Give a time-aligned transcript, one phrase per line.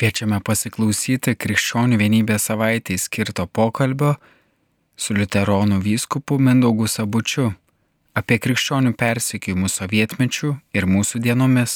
[0.00, 4.14] Kviečiame pasiklausyti Krikščionių vienybės savaitėj skirto pokalbio
[4.96, 7.50] su Luteronų vyskupu Mindaugu Sabučiu
[8.16, 11.74] apie krikščionių persikėjimus sovietmečių ir mūsų dienomis.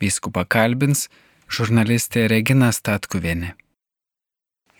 [0.00, 1.10] Vyskupą kalbins
[1.52, 3.50] žurnalistė Regina Statkuvienė.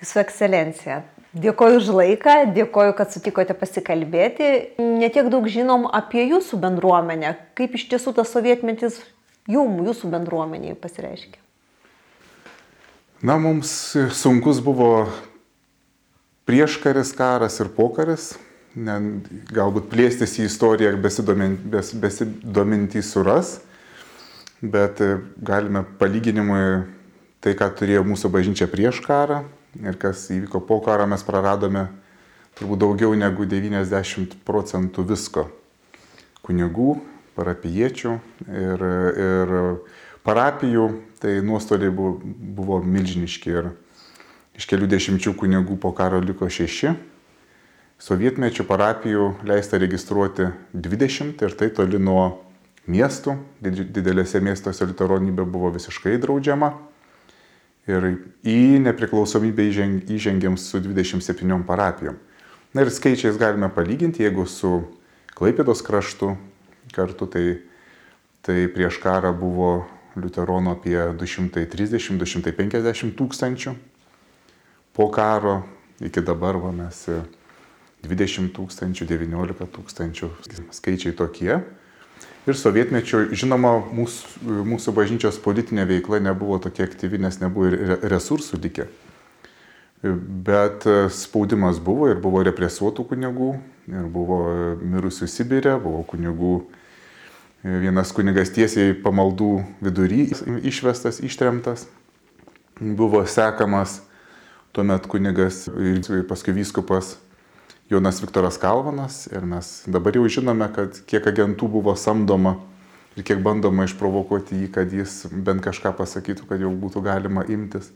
[0.00, 1.02] Jūsų ekscelencija,
[1.36, 4.48] dėkoju už laiką, dėkoju, kad sutikote pasikalbėti.
[4.80, 9.02] Netiek daug žinom apie jūsų bendruomenę, kaip iš tiesų tas sovietmetis
[9.44, 11.42] jum, jūsų bendruomeniai pasireiškia.
[13.22, 15.08] Na, mums sunkus buvo
[16.46, 18.36] prieškaris karas ir pokaris,
[18.78, 18.94] ne,
[19.50, 23.56] galbūt plėstis į istoriją besidomintys besidomint suras,
[24.62, 26.86] bet e, galime palyginimui
[27.42, 29.42] tai, ką turėjo mūsų bažnyčia prieš karą
[29.82, 31.88] ir kas įvyko po karo, mes praradome
[32.54, 35.48] turbūt daugiau negu 90 procentų visko.
[36.46, 37.00] Kunigų,
[37.34, 38.14] parapiečių
[38.46, 38.88] ir,
[39.26, 39.58] ir
[40.22, 40.86] parapijų,
[41.22, 43.70] tai nuostoliai buvo, buvo milžiniški ir
[44.58, 46.94] iš kelių dešimčių kunigų po karo liko šeši.
[47.98, 52.44] Sovietmečių parapijų leista registruoti 20 ir tai toli nuo
[52.86, 53.34] miestų.
[53.62, 56.72] Didelėse miestuose liuteronybė buvo visiškai draudžiama.
[57.88, 58.04] Ir
[58.44, 59.64] į nepriklausomybę
[60.14, 62.18] įžengėm su 27 parapijom.
[62.76, 64.82] Na ir skaičiais galime palyginti, jeigu su
[65.38, 66.32] Klaipėdos kraštu
[66.92, 67.44] kartu, tai,
[68.42, 69.86] tai prieš karą buvo
[70.22, 73.74] liuteronų apie 230-250 tūkstančių.
[74.98, 75.62] Po karo
[76.04, 77.06] iki dabar va, mes
[78.04, 80.30] 20 tūkstančių, 19 tūkstančių
[80.74, 81.58] skaičiai tokie.
[82.48, 88.60] Ir sovietmečio, žinoma, mūsų, mūsų bažnyčios politinė veikla nebuvo tokia aktyvi, nes nebuvo ir resursų
[88.62, 88.86] likę.
[90.48, 93.50] Bet spaudimas buvo ir buvo represuotų kunigų,
[93.90, 94.38] ir buvo
[94.78, 96.54] mirusių Sibirė, buvo kunigų
[97.66, 100.28] Vienas kunigas tiesiai pamaldų vidury
[100.62, 101.88] išvestas, ištremtas.
[102.78, 103.96] Buvo sekamas
[104.70, 107.16] tuomet kunigas ir paskui vyskupas
[107.90, 109.24] Jonas Viktoras Kalvanas.
[109.32, 112.60] Ir mes dabar jau žinome, kad kiek agentų buvo samdoma
[113.18, 117.90] ir kiek bandoma išprovokuoti jį, kad jis bent kažką pasakytų, kad jau būtų galima imtis.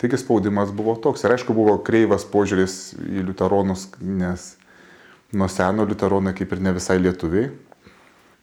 [0.00, 1.26] Taigi spaudimas buvo toks.
[1.26, 4.54] Ir aišku, buvo kreivas požiūris į liuteronus, nes
[5.36, 7.52] nuo seno liuteronai kaip ir ne visai lietuviai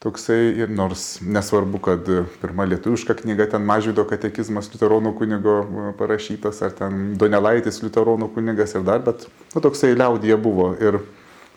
[0.01, 2.07] toksai ir nors nesvarbu, kad
[2.41, 8.73] pirma lietuviška knyga ten Mažvido katekizmas Luteronų kunigo e, parašytas, ar ten Donelaitis Luteronų kunigas
[8.73, 10.71] ir dar, bet nu, toksai liaudėje buvo.
[10.81, 11.03] Ir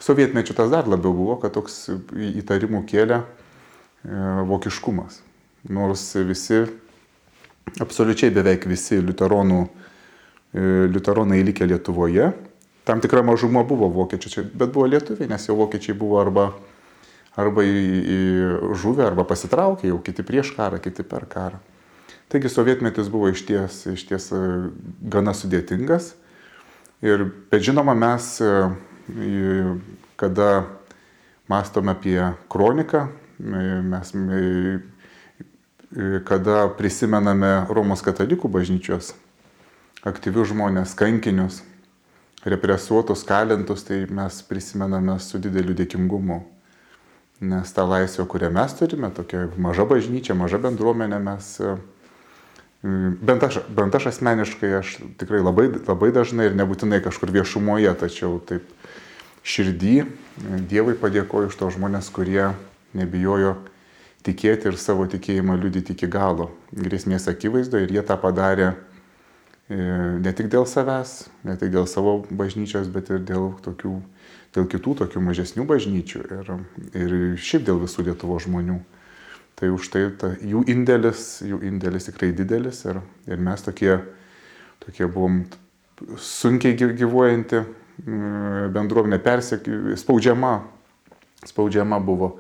[0.05, 3.25] sovietmečiu tas dar labiau buvo, kad toks įtarimų kėlė e,
[4.53, 5.23] vokiškumas.
[5.73, 6.67] Nors visi,
[7.81, 9.63] absoliučiai beveik visi liuteronų,
[10.53, 12.29] e, liuteronai likę Lietuvoje,
[12.85, 16.51] tam tikra mažuma buvo vokiečių, bet buvo lietuviai, nes jau vokiečiai buvo arba
[17.37, 17.79] arba į,
[18.15, 18.19] į
[18.79, 21.61] žuvę, arba pasitraukė, jau kiti prieš karą, kiti per karą.
[22.33, 24.43] Taigi sovietmetis buvo išties, išties e,
[25.13, 26.15] gana sudėtingas.
[27.05, 29.75] Ir, bet žinoma, mes, e,
[30.19, 30.65] kada
[31.51, 32.19] mąstome apie
[32.51, 33.05] kroniką,
[33.39, 34.15] e, mes,
[36.27, 39.13] kada prisimename Romos katalikų bažnyčios
[40.05, 41.61] aktyvius žmonės, kankinius,
[42.43, 46.43] represuotus, kalintus, tai mes prisimename su dideliu dėkingumu
[47.43, 51.75] Nes ta laisvė, kurią mes turime, tokia maža bažnyčia, maža bendruomenė, mes, e,
[53.27, 58.39] bent aš, bent aš asmeniškai, aš tikrai labai, labai dažnai ir nebūtinai kažkur viešumoje, tačiau
[58.39, 58.71] taip
[59.45, 59.97] širdį
[60.71, 62.49] Dievui padėkoju už to žmonės, kurie
[62.95, 63.55] nebijojo
[64.25, 67.87] tikėti ir savo tikėjimą liudyti iki galo, grėsmės akivaizdoje.
[67.87, 69.77] Ir jie tą padarė e,
[70.25, 73.99] ne tik dėl savęs, ne tik dėl savo bažnyčios, bet ir dėl tokių
[74.55, 76.53] dėl kitų tokių mažesnių bažnyčių ir,
[76.99, 78.79] ir šiaip dėl visų Lietuvo žmonių.
[79.55, 82.99] Tai už tai ta, jų indėlis, jų indėlis tikrai didelis ir,
[83.31, 84.01] ir mes tokie,
[84.83, 85.45] tokie buvom
[86.19, 90.57] sunkiai gyvuojanti mm, bendruomenė, persiekė, spaudžiama,
[91.47, 92.33] spaudžiama buvo,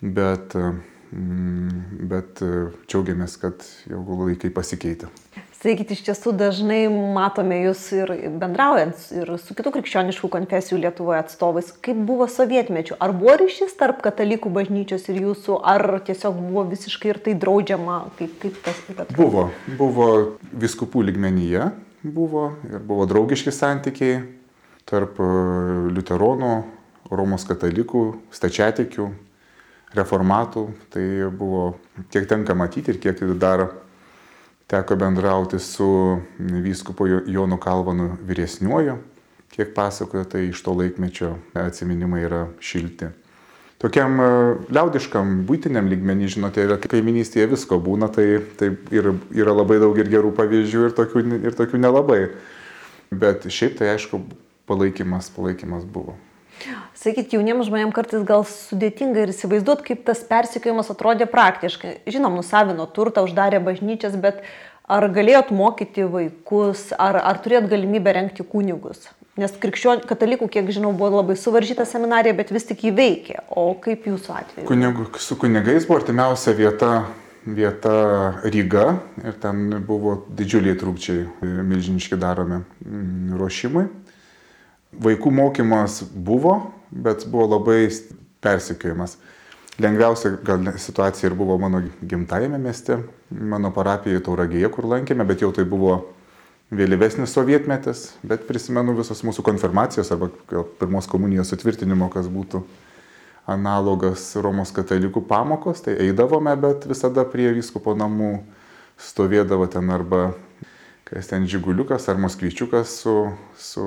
[0.00, 2.40] bet, mm, bet
[2.88, 5.12] džiaugiamės, kad jau laikai pasikeitė.
[5.58, 11.72] Sakykit, iš tiesų dažnai matome jūs ir bendraujant ir su kitų krikščioniškų konfesijų Lietuvoje atstovais.
[11.82, 12.94] Kaip buvo sovietmečių?
[13.02, 17.96] Ar buvo ryšys tarp katalikų bažnyčios ir jūsų, ar tiesiog buvo visiškai ir tai draudžiama?
[18.20, 19.16] Kaip, kaip tas atrodo?
[19.18, 19.44] Buvo,
[19.80, 20.06] buvo
[20.62, 21.72] viskupų ligmenyje,
[22.06, 24.22] buvo ir buvo draugiški santykiai
[24.86, 25.28] tarp e,
[25.90, 26.54] liuteronų,
[27.10, 28.04] Romos katalikų,
[28.36, 29.10] stačiatikių,
[29.98, 30.64] reformatų.
[30.94, 31.66] Tai buvo,
[32.14, 33.66] kiek tenka matyti ir kiek dar
[34.68, 38.98] teko bendrauti su vyskupo Jonu Kalvanu vyresniuoju,
[39.50, 43.08] kiek pasakojo, tai iš to laikmečio atsiminimai yra šilti.
[43.78, 44.28] tokiam e,
[44.74, 50.10] liaudiškam, būtiniam lygmenį, žinote, yra kaiminystėje visko būna, tai, tai ir, yra labai daug ir
[50.10, 52.22] gerų pavyzdžių, ir tokių, ir tokių nelabai.
[53.14, 54.20] Bet šiaip tai aišku,
[54.68, 56.18] palaikymas, palaikymas buvo.
[56.98, 62.00] Sakyt, jauniems žmonėms kartais gal sudėtinga ir įsivaizduoti, kaip tas persikėjimas atrodė praktiškai.
[62.10, 64.42] Žinom, nusavino turtą, uždarė bažnyčias, bet
[64.88, 69.06] ar galėjot mokyti vaikus, ar, ar turėjot galimybę renkti kunigus?
[69.38, 73.36] Nes krikščionių katalikų, kiek žinau, buvo labai suvaržyta seminarija, bet vis tik jį veikė.
[73.54, 74.66] O kaip jūsų atveju?
[74.66, 76.90] Kunigų, su kunigais buvo artimiausia vieta,
[77.46, 77.94] vieta
[78.42, 78.88] Ryga
[79.22, 81.28] ir ten buvo didžiuliai trūkčiai,
[81.70, 83.86] milžiniški daromi mm, ruošimai.
[84.92, 86.54] Vaikų mokymas buvo,
[86.90, 87.88] bet buvo labai
[88.44, 89.18] persikėjimas.
[89.78, 92.96] Lengviausia gal situacija ir buvo mano gimtajame mieste,
[93.30, 96.00] mano parapijoje Tauragėje, kur lankėme, bet jau tai buvo
[96.74, 100.28] vėlyvesnis sovietmetis, bet prisimenu visos mūsų konfirmacijos arba
[100.80, 102.64] pirmos komunijos sutvirtinimo, kas būtų
[103.48, 108.32] analogas Romos katalikų pamokos, tai eidavome, bet visada prie vyskupo namų
[109.00, 110.32] stovėdavo ten arba
[111.08, 113.14] kas ten žiguliukas ar moskvyčiukas su,
[113.56, 113.86] su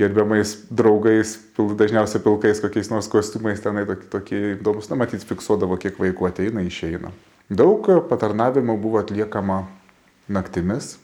[0.00, 5.78] gerbiamais draugais, pil, dažniausiai pilkais kokiais nors kostiumais tenai tokie, tokie įdomus, na matyt, fiksuodavo,
[5.80, 7.14] kiek vaikų ateina, išeina.
[7.46, 9.64] Daug patarnavimų buvo atliekama
[10.32, 10.96] naktimis,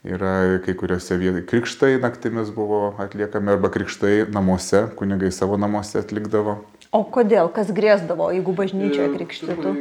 [0.00, 6.54] Yra kai kuriuose vietose krikštai naktimis buvo atliekami arba krikštai namuose, kunigai savo namuose atlikdavo.
[6.96, 9.72] O kodėl, kas grėsdavo, jeigu bažnyčioje e, krikštytų?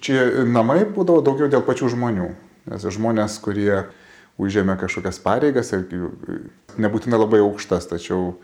[0.00, 2.30] Čia namai būdavo daugiau dėl pačių žmonių.
[2.72, 3.82] Nes žmonės, kurie
[4.42, 5.72] užėmė kažkokias pareigas
[6.80, 8.36] nebūtinai labai aukštas, tačiau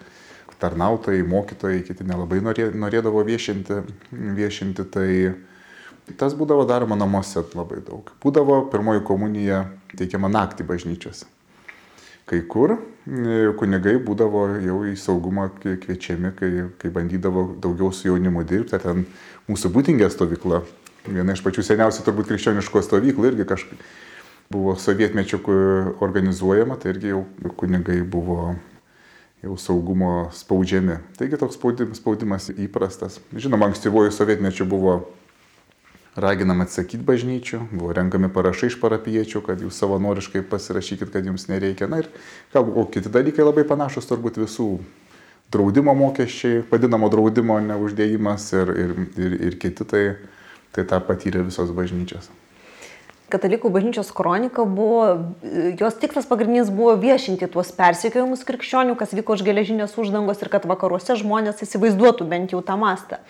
[0.58, 5.10] tarnautojai, mokytojai, kiti nelabai norėdavo viešinti, viešinti tai
[6.16, 8.12] Tas būdavo daroma namuose labai daug.
[8.22, 9.64] Būdavo pirmoji komunija
[9.96, 11.26] teikiama naktį bažnyčiose.
[12.28, 12.78] Kai kur e,
[13.56, 16.50] kunigai būdavo jau į saugumą kviečiami, kai,
[16.80, 18.80] kai bandydavo daugiau su jaunimu dirbti.
[18.82, 19.06] Ten
[19.48, 20.62] mūsų būtingė stovykla,
[21.08, 23.84] viena iš pačių seniausių turbūt krikščioniško stovyklų, irgi kažkaip
[24.52, 25.42] buvo sovietmečių
[26.04, 27.22] organizuojama, tai irgi jau
[27.60, 28.54] kunigai buvo
[29.42, 30.98] jau saugumo spaudžiami.
[31.18, 31.58] Taigi toks
[31.94, 33.20] spaudimas įprastas.
[33.36, 34.98] Žinoma, ankstyvojų sovietmečių buvo
[36.18, 41.86] raginam atsakyti bažnyčių, buvo renkami parašai iš parapiečių, kad jūs savanoriškai pasirašykit, kad jums nereikia.
[41.90, 42.10] Na ir
[42.54, 44.72] galbūt, o kiti dalykai labai panašus turbūt visų.
[45.48, 50.02] Draudimo mokesčiai, vadinamo draudimo neuždėjimas ir, ir, ir, ir kiti, tai,
[50.76, 52.28] tai tą patyrė visos bažnyčios.
[53.28, 55.02] Katalikų bažnyčios kronika buvo,
[55.76, 60.64] jos tikslas pagrindinis buvo viešinti tuos persikiojimus krikščionių, kas vyko už geležinės uždangos ir kad
[60.68, 63.20] vakaruose žmonės įsivaizduotų bent jau tą mastą.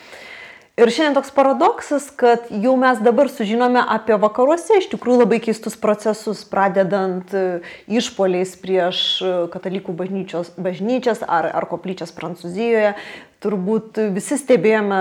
[0.79, 5.75] Ir šiandien toks paradoksas, kad jau mes dabar sužinome apie vakaruose iš tikrųjų labai keistus
[5.75, 7.43] procesus, pradedant e,
[7.91, 12.93] išpoliais prieš e, katalikų bažnyčias ar, ar koplyčias Prancūzijoje.
[13.43, 15.01] Turbūt visi stebėjome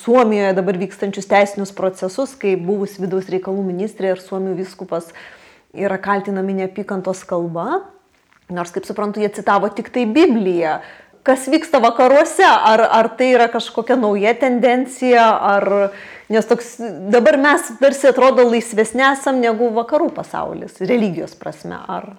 [0.00, 5.14] Suomijoje dabar vykstančius teisinius procesus, kai buvus vidaus reikalų ministrė ir Suomijų viskupas
[5.70, 7.84] yra kaltinami neapykantos kalba.
[8.50, 10.80] Nors, kaip suprantu, jie citavo tik tai Bibliją
[11.24, 15.68] kas vyksta vakaruose, ar, ar tai yra kažkokia nauja tendencija, ar,
[16.28, 16.76] nes toks,
[17.12, 22.12] dabar mes tarsi atrodo laisvesnė esam negu vakarų pasaulis, religijos prasme, ar.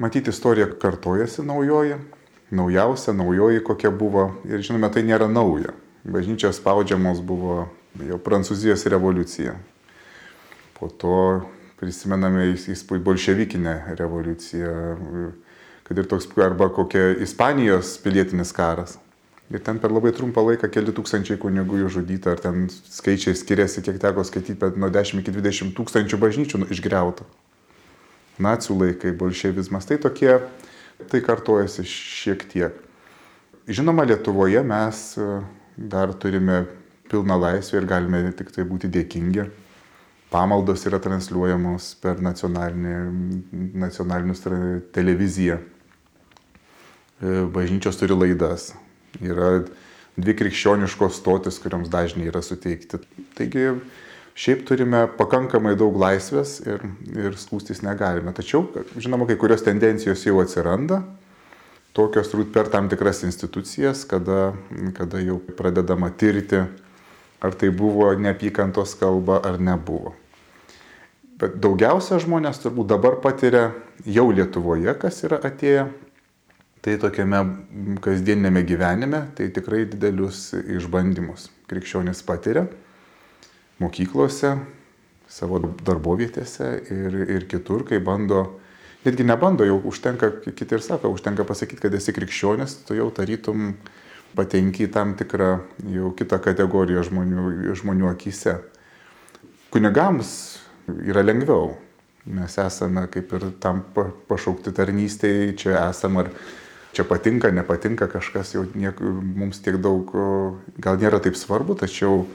[0.00, 2.00] Matyti, istorija kartojasi naujoji,
[2.50, 5.76] naujausia, naujoji kokia buvo ir žinome, tai nėra nauja.
[6.02, 7.66] Bažnyčios spaudžiamos buvo
[8.00, 9.52] jau Prancūzijos revoliucija.
[10.80, 11.18] Po to
[11.78, 14.72] prisimename įspūdį bolševikinę revoliuciją
[15.92, 18.96] kad ir toks arba kokia Ispanijos pilietinis karas.
[19.52, 23.98] Ir ten per labai trumpą laiką keli tūkstančiai kunigų žudyta, ar ten skaičiai skiriasi, kiek
[24.00, 27.26] teko skaityti, bet nuo 10 iki 20 tūkstančių bažnyčių išgriauta.
[28.40, 30.40] Nacijų laikai, bolševizmas, tai tokie,
[31.12, 32.72] tai kartojasi šiek tiek.
[33.68, 35.26] Žinoma, Lietuvoje mes e,
[35.76, 36.64] dar turime
[37.12, 39.44] pilną laisvę ir galime tik tai būti dėkingi.
[40.32, 44.40] Pamaldos yra transliuojamos per nacionalinius
[44.96, 45.60] televiziją.
[47.22, 48.72] E, bažnyčios turi laidas.
[49.22, 49.62] Yra
[50.18, 52.98] dvi krikščioniškos stotis, kuriams dažniai yra suteikti.
[53.38, 53.68] Taigi
[54.34, 56.82] šiaip turime pakankamai daug laisvės ir,
[57.14, 58.34] ir skūstis negalime.
[58.34, 58.66] Tačiau,
[58.98, 61.02] žinoma, kai kurios tendencijos jau atsiranda,
[61.94, 64.56] tokios turbūt per tam tikras institucijas, kada,
[64.98, 66.64] kada jau pradedama tirti,
[67.42, 70.16] ar tai buvo neapykantos kalba ar nebuvo.
[71.38, 73.68] Bet daugiausia žmonės turbūt dabar patiria
[74.06, 75.90] jau Lietuvoje, kas yra atėję
[76.82, 77.42] tai tokiame
[78.02, 82.66] kasdienėme gyvenime tai tikrai didelius išbandymus krikščionis patiria
[83.82, 84.56] mokyklose,
[85.32, 88.44] savo darbovietėse ir, ir kitur, kai bando,
[89.06, 93.72] netgi nebando, jau užtenka, kiti ir sako, užtenka pasakyti, kad esi krikščionis, tu jau tarytum
[94.36, 95.52] patenki į tam tikrą
[95.92, 98.58] jau kitą kategoriją žmonių, žmonių akise.
[99.72, 100.34] Kunigams
[101.08, 101.74] yra lengviau.
[102.22, 103.80] Mes esame kaip ir tam
[104.28, 106.28] pašaukti tarnystėje, čia esame ar
[106.92, 110.12] čia patinka, nepatinka kažkas, jau niek, mums tiek daug,
[110.78, 112.26] gal nėra taip svarbu, tačiau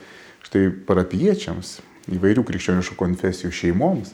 [0.46, 1.78] štai parapiečiams,
[2.18, 4.14] įvairių krikščioniškų konfesijų šeimoms,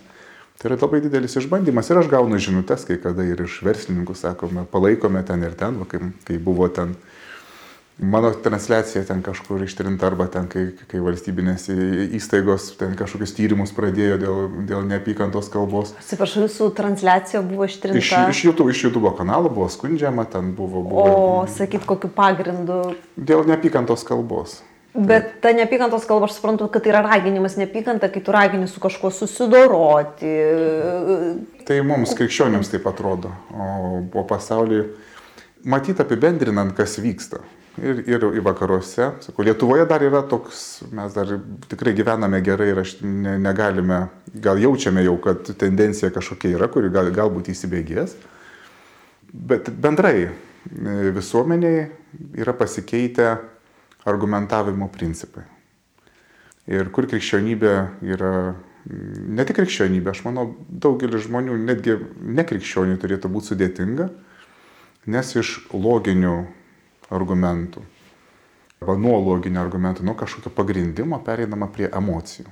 [0.60, 1.90] tai yra labai didelis išbandymas.
[1.92, 5.88] Ir aš gaunu žinutės, kai kada ir iš verslininkų sakome, palaikome ten ir ten, va,
[5.90, 6.96] kai, kai buvo ten
[7.98, 11.68] Mano transliacija ten kažkur ištrinta arba ten, kai, kai valstybinės
[12.18, 15.92] įstaigos ten kažkokius tyrimus pradėjo dėl, dėl neapykantos kalbos.
[16.02, 18.02] Atsiprašau, jūsų transliacija buvo ištrinta.
[18.02, 20.82] Iš, iš, YouTube, iš YouTube kanalo buvo skundžiama, ten buvo.
[20.90, 22.82] buvo o, sakyt, kokiu pagrindu?
[23.14, 24.64] Dėl neapykantos kalbos.
[24.94, 28.82] Bet ta neapykantos kalba, aš suprantu, kad tai yra raginimas neapykanta, kai tu ragini su
[28.82, 30.36] kažkuo susidoroti.
[31.66, 34.88] Tai mums krikščionims taip atrodo, o, o pasaulyje,
[35.66, 37.42] matyt apibendrinant, kas vyksta
[37.78, 39.12] ir, ir vakaruose.
[39.22, 41.30] Sakau, Lietuvoje dar yra toks, mes dar
[41.70, 46.92] tikrai gyvename gerai ir aš ne, negalime, gal jaučiame jau, kad tendencija kažkokia yra, kuri
[46.94, 48.16] gal, galbūt įsibėgės.
[49.34, 50.32] Bet bendrai e,
[51.16, 51.88] visuomeniai
[52.38, 53.32] yra pasikeitę
[54.06, 55.48] argumentavimo principai.
[56.70, 57.74] Ir kur krikščionybė
[58.14, 58.34] yra,
[58.88, 61.98] ne tik krikščionybė, aš manau, daugelis žmonių, netgi
[62.40, 64.08] nekrikščionių turėtų būti sudėtinga,
[65.12, 66.38] nes iš loginių
[67.12, 67.84] argumentų.
[68.84, 72.50] Arba nuo loginio argumento, nuo kažkokio pagrindimo pereinama prie emocijų.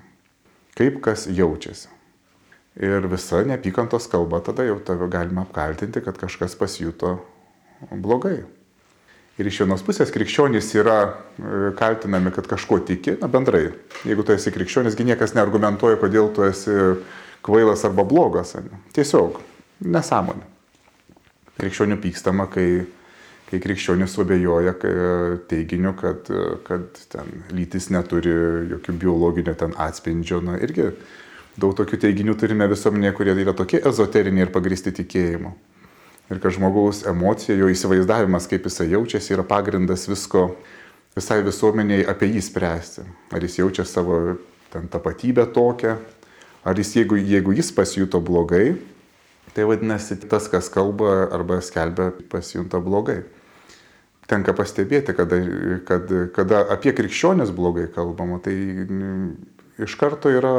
[0.80, 1.90] Kaip kas jaučiasi.
[2.80, 7.18] Ir visa neapykantos kalba tada jau tave galima apkaltinti, kad kažkas pasijuto
[7.92, 8.46] blogai.
[9.40, 11.12] Ir iš vienos pusės krikščionys yra e,
[11.76, 13.72] kaltinami, kad kažko tiki, na bendrai.
[14.08, 16.76] Jeigu tu esi krikščionisgi niekas neargumentuoja, kodėl tu esi
[17.44, 18.54] kvailas arba blogas.
[18.96, 19.40] Tiesiog
[19.84, 20.48] nesąmonė.
[21.60, 22.86] Krikščionių pykstama, kai
[23.52, 24.74] kai krikščionis suabejoja
[25.52, 26.30] teiginiu, kad,
[26.64, 28.32] kad ten lytis neturi
[28.72, 30.40] jokių biologinio ten atspindžio.
[30.46, 30.88] Na, irgi
[31.60, 35.52] daug tokių teiginių turime visuomenėje, kurie yra tokie ezoteriniai ir pagristi tikėjimu.
[36.32, 40.54] Ir kad žmogaus emocija, jo įsivaizdavimas, kaip jisai jaučiasi, yra pagrindas visko
[41.18, 43.04] visai visuomeniai apie jį spręsti.
[43.36, 44.22] Ar jis jaučia savo
[44.72, 45.98] ten tapatybę tokią,
[46.64, 48.78] ar jis, jeigu, jeigu jis pasijuto blogai,
[49.52, 53.20] tai vadinasi, tas, kas kalba arba skelbia, pasijunta blogai
[54.32, 55.42] tenka pastebėti, kada,
[55.88, 58.56] kad, kada apie krikščionės blogai kalbama, tai
[59.82, 60.56] iš karto yra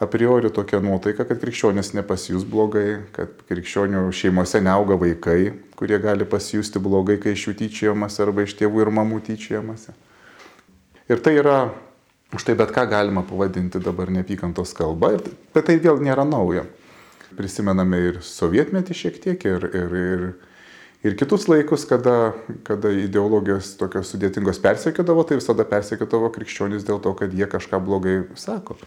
[0.00, 6.26] a priori tokia nuotaika, kad krikščionės nepasijus blogai, kad krikščionių šeimose neauga vaikai, kurie gali
[6.26, 9.88] pasijusti blogai, kai iš jų tyčiojamas arba iš tėvų ir mamų tyčiojamas.
[11.10, 11.58] Ir tai yra,
[12.34, 15.14] už tai bet ką galima pavadinti dabar neapykantos kalba,
[15.54, 16.66] bet tai vėl nėra nauja.
[17.38, 20.26] Prisimename ir sovietmetį šiek tiek, ir, ir, ir
[21.04, 22.34] ir kitus laikus, kada,
[22.66, 28.22] kada ideologijos tokios sudėtingos persekiodavo, tai visada persekiodavo krikščionys dėl to, kad jie kažką blogai
[28.40, 28.78] sako.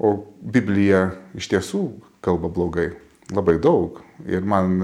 [0.00, 1.82] O Biblija iš tiesų
[2.24, 2.90] kalba blogai,
[3.32, 4.00] labai daug.
[4.28, 4.78] Ir man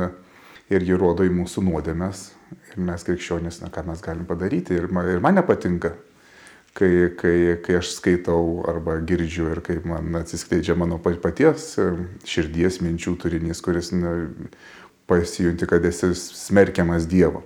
[0.73, 2.27] ir ji rodo į mūsų nuodėmės.
[2.73, 4.77] Ir mes krikščionys, na ką mes galim padaryti.
[4.77, 5.95] Ir man, ir man nepatinka,
[6.77, 11.75] kai, kai, kai aš skaitau arba girdžiu ir kaip man atsiskleidžia mano paties
[12.29, 14.13] širdies minčių turinys, kuris na,
[15.07, 17.43] pasijunti, kad esi smerkiamas Dievo.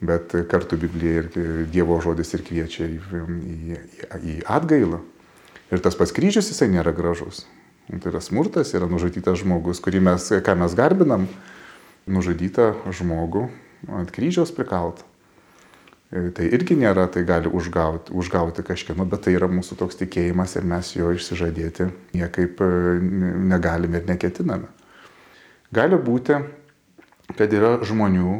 [0.00, 1.30] Bet kartu Biblija ir
[1.72, 3.78] Dievo žodis ir kviečia į, į,
[4.18, 5.00] į atgailą.
[5.74, 7.44] Ir tas pats kryžius jisai nėra gražus.
[7.88, 11.26] Tai yra smurtas, yra nužudytas žmogus, kurį mes, ką mes garbinam,
[12.08, 13.46] nužudytą žmogų
[13.98, 15.06] ant kryžiaus prikaltą.
[16.08, 20.64] Tai irgi nėra, tai gali užgauti, užgauti kažkieno, bet tai yra mūsų toks tikėjimas ir
[20.68, 22.62] mes jo išsižadėti niekaip
[23.50, 24.70] negalime ir neketiname.
[25.68, 26.38] Gali būti,
[27.36, 28.38] kad yra žmonių,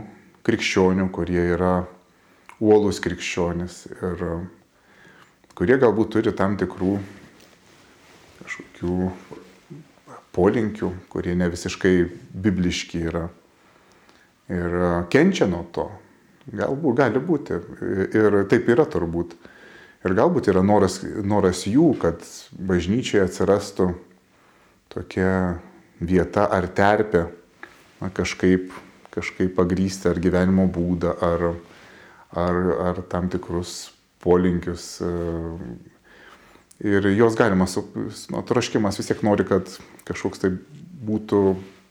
[0.48, 1.82] krikščionių, kurie yra
[2.56, 4.22] uolus krikščionis ir
[5.58, 6.94] kurie galbūt turi tam tikrų
[8.38, 9.10] kažkokių
[10.32, 11.94] polinkių, kurie ne visiškai
[12.32, 13.26] bibliški yra.
[14.48, 14.80] Ir
[15.12, 15.90] kenčia nuo to.
[16.48, 17.60] Galbūt gali būti.
[18.16, 19.36] Ir taip yra turbūt.
[20.06, 22.22] Ir galbūt yra noras, noras jų, kad
[22.56, 23.90] bažnyčiai atsirastų
[24.94, 25.58] tokia
[26.00, 27.26] vieta ar terpė
[28.00, 28.72] na, kažkaip,
[29.14, 31.46] kažkaip pagrysti ar gyvenimo būdą, ar,
[32.32, 33.90] ar, ar tam tikrus
[34.22, 34.98] polinkius.
[36.78, 39.70] Ir jos galima, nu, troškimas vis tiek nori, kad
[40.06, 40.52] kažkoks tai
[41.08, 41.42] būtų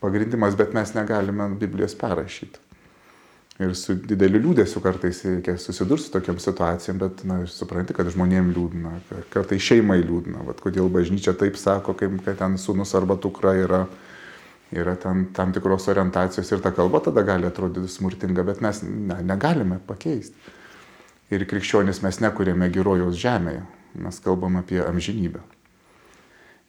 [0.03, 2.66] pagrindimas, bet mes negalime Biblijos perrašyti.
[3.57, 8.51] Ir su dideliu liūdėsiu kartais reikia susidurti su tokiam situacijom, bet na, supranti, kad žmonėm
[8.53, 8.91] liūdna,
[9.33, 10.43] kartais šeimai liūdna.
[10.45, 13.79] Vat, kodėl bažnyčia taip sako, kaip, kad ten sunus arba tukra yra,
[14.77, 19.17] yra ten tam tikros orientacijos ir ta kalba tada gali atrodyti smurtinga, bet mes ne,
[19.25, 20.53] negalime pakeisti.
[21.33, 23.65] Ir krikščionis mes nekūrėme gerojaus žemėje,
[24.05, 25.41] mes kalbam apie amžinybę.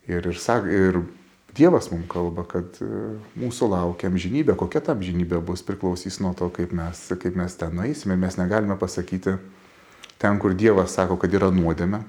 [0.08, 1.02] Ir, ir, ir
[1.56, 2.88] Dievas mums kalba, kad e,
[3.40, 7.72] mūsų laukia amžinybė, kokia ta amžinybė bus, priklausys nuo to, kaip mes, kaip mes ten
[7.74, 8.18] nueisime.
[8.20, 9.38] Mes negalime pasakyti
[10.20, 12.02] ten, kur Dievas sako, kad yra nuodėme.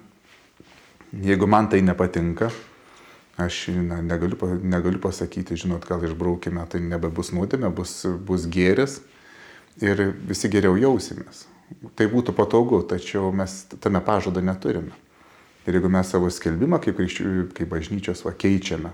[1.24, 2.52] Jeigu man tai nepatinka,
[3.40, 9.00] aš na, negaliu, negaliu pasakyti, žinot, gal išbraukime, tai nebebus nuodėme, bus, bus gėris
[9.82, 11.48] ir visi geriau jausimės.
[11.96, 14.92] Tai būtų patogu, tačiau mes tame pažado neturime.
[15.68, 17.00] Ir jeigu mes savo skelbimą kaip,
[17.56, 18.92] kaip bažnyčios va, keičiame,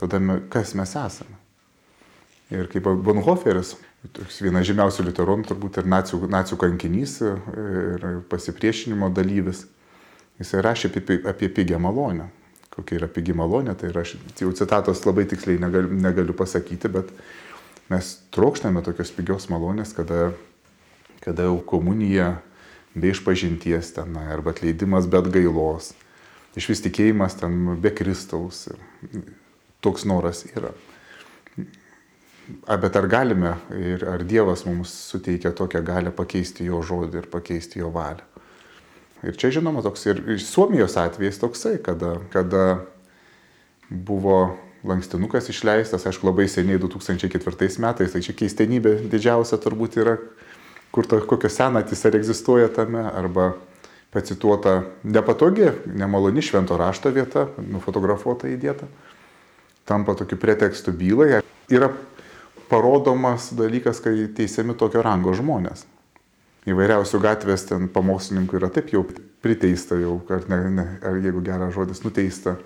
[0.00, 0.20] tada
[0.52, 1.40] kas mes esame.
[2.52, 3.74] Ir kaip Bonhoferis,
[4.42, 9.64] vienas žymiausių liuteronų, turbūt ir nacijų, nacijų kankinys ir pasipriešinimo dalyvis,
[10.40, 12.28] jisai rašė apie, apie pigę malonę.
[12.74, 14.02] Kokia yra pigi malonė, tai yra,
[14.40, 17.12] jau citatos labai tiksliai negaliu, negaliu pasakyti, bet
[17.92, 20.32] mes trokštame tokios pigios malonės, kada,
[21.22, 22.32] kada jau komunija
[22.94, 25.92] be išpažinties ten, arba atleidimas be atgailos,
[26.58, 28.66] iš vis tikėjimas ten be Kristaus.
[29.84, 30.72] Toks noras yra.
[32.68, 37.28] A, bet ar galime ir ar Dievas mums suteikia tokią galę pakeisti jo žodį ir
[37.32, 38.24] pakeisti jo valią?
[39.24, 42.64] Ir čia žinoma toks ir Suomijos atvejais toksai, kada, kada
[43.88, 50.18] buvo lankstinukas išleistas, aišku, labai seniai 2004 metais, tai čia keistenybė didžiausia turbūt yra,
[50.92, 53.54] kur to, kokios senatys ar egzistuoja tame, arba
[54.14, 58.86] pacituota nepatogi, nemaloni švento rašto vieta, nufotografuota įdėta,
[59.84, 61.42] tampa tokiu pretekstu bylai.
[61.72, 61.90] Yra
[62.68, 65.86] parodomas dalykas, kai teisiami tokio rango žmonės.
[66.64, 69.04] Įvairiausių gatvės ten pamokslininkų yra taip jau
[69.44, 72.56] priteista, jau, ar, ne, ne, ar jeigu geras žodis, nuteista.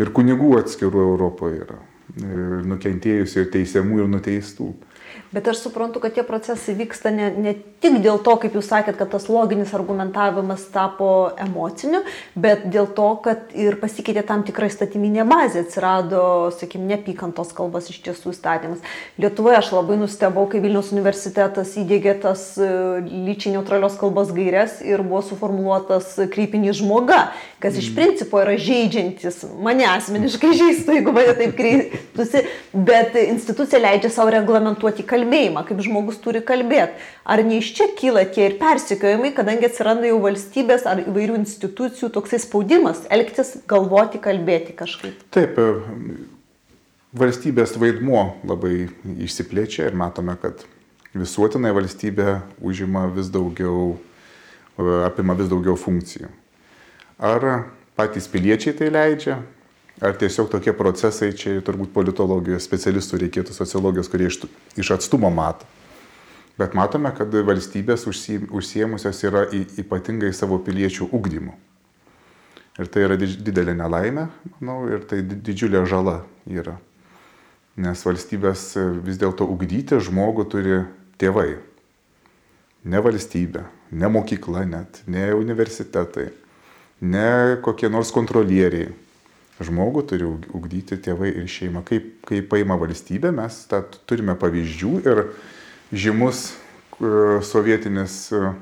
[0.00, 1.78] Ir kunigų atskirų Europoje yra.
[2.18, 4.72] Ir nukentėjusių, ir teisiamų, ir nuteistų.
[5.30, 8.96] Bet aš suprantu, kad tie procesai vyksta ne, ne tik dėl to, kaip jūs sakėt,
[8.98, 12.02] kad tas loginis argumentavimas tapo emociniu,
[12.34, 16.22] bet dėl to, kad ir pasikeitė tam tikra įstatyminė bazė, atsirado,
[16.58, 18.82] sakykime, nepykantos kalbos iš tiesų įstatymas.
[19.22, 22.70] Lietuvoje aš labai nustebau, kai Vilniaus universitetas įdėgė tas e,
[23.06, 27.28] lyčiai neutralios kalbos gairias ir buvo suformuoluotas krypinys žmoga,
[27.60, 27.96] kas iš mm.
[27.98, 32.42] principo yra žaidžiantis, mane asmeniškai žaistų, jeigu mane taip kreiptųsi,
[32.72, 36.96] bet institucija leidžia savo reglamentuoti kalbėjimą, kaip žmogus turi kalbėti.
[37.30, 42.10] Ar ne iš čia kyla tie ir persikiojimai, kadangi atsiranda jau valstybės ar įvairių institucijų
[42.16, 45.20] toksai spaudimas elgtis, galvoti, kalbėti kažkaip.
[45.36, 46.18] Taip, e,
[47.20, 48.88] valstybės vaidmuo labai
[49.20, 50.64] išsiplečia ir matome, kad
[51.12, 53.98] visuotinai valstybė užima vis daugiau,
[54.78, 56.39] e, apima vis daugiau funkcijų.
[57.20, 57.46] Ar
[57.98, 59.38] patys piliečiai tai leidžia,
[60.00, 64.38] Ar tiesiog tokie procesai, čia turbūt politologijos specialistų reikėtų, sociologijos, kurie iš,
[64.80, 65.68] iš atstumo mato.
[66.56, 71.52] Bet matome, kad valstybės užsiemusios yra ypatingai savo piliečių ugdymu.
[72.80, 76.78] Ir tai yra didelė nelaimė, manau, ir tai didžiulė žala yra.
[77.80, 78.64] Nes valstybės
[79.04, 80.78] vis dėlto ugdyti žmogų turi
[81.20, 81.58] tėvai.
[82.88, 86.30] Ne valstybė, ne mokykla net, ne universitetai,
[87.00, 88.90] ne kokie nors kontrolieriai
[89.60, 91.82] žmogų turi ugdyti tėvai ir šeima.
[91.84, 95.22] Kaip, kaip paima valstybė, mes tą turime pavyzdžių ir
[95.92, 96.50] žymus
[97.48, 98.52] sovietinis e,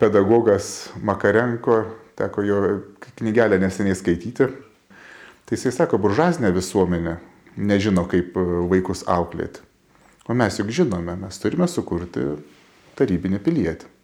[0.00, 1.82] pedagogas Makarenko,
[2.16, 2.60] teko jo
[3.16, 4.48] knygelę neseniai skaityti,
[5.46, 7.16] tai jisai sako, buržazinė visuomenė
[7.56, 9.64] nežino, kaip e, vaikus auklėti.
[10.28, 12.24] O mes juk žinome, mes turime sukurti
[12.96, 13.95] tarybinį pilietį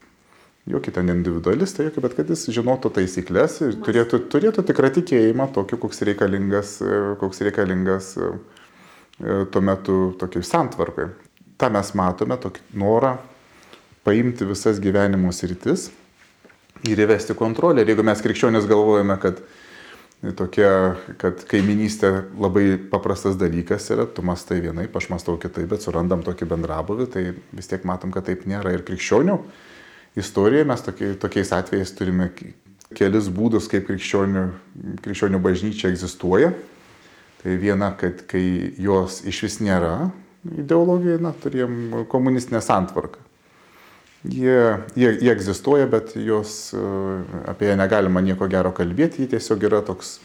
[0.67, 5.79] jokie ten individualistai, jokie, bet kad jis žinotų taisyklės ir turėtų, turėtų tikrą tikėjimą, tokį,
[5.83, 6.77] koks reikalingas,
[7.21, 8.31] koks reikalingas e,
[9.51, 11.09] tuo metu tokiai santvarkai.
[11.59, 13.17] Ta mes matome, tokį norą
[14.07, 15.91] paimti visas gyvenimo sritis
[16.87, 17.83] ir įvesti kontrolę.
[17.83, 19.43] Ir jeigu mes krikščionės galvojame, kad
[20.39, 20.71] tokia,
[21.19, 26.51] kad kaiminystė labai paprastas dalykas yra, tu mastai vienaip, aš mastau kitaip, bet surandam tokį
[26.55, 29.39] bendrabuvį, tai vis tiek matom, kad taip nėra ir krikščionių
[30.17, 32.31] istorijoje mes tokiai, tokiais atvejais turime
[32.97, 34.45] kelis būdus, kaip krikščionių,
[35.05, 36.53] krikščionių bažnyčia egzistuoja.
[37.43, 38.45] Tai viena, kad kai
[38.79, 40.13] jos iš vis nėra
[40.59, 43.23] ideologija, na, turėjom komunistinę santvarką.
[44.23, 44.59] Jie,
[44.95, 46.71] jie, jie egzistuoja, bet jos,
[47.51, 50.21] apie ją negalima nieko gero kalbėti, ji tiesiog yra toks,